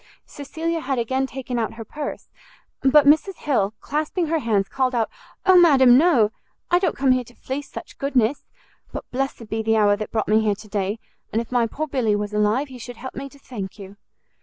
[0.25, 2.27] Cecilia had again taken out her purse,
[2.81, 5.11] but Mrs Hill, clasping her hands, called out,
[5.45, 6.31] "Oh madam no!
[6.71, 8.47] I don't come here to fleece such goodness!
[8.91, 10.97] but blessed be the hour that brought me here to day,
[11.31, 13.97] and if my poor Billy was alive, he should help me to thank you!"